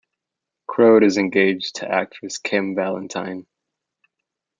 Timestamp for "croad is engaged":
0.65-1.75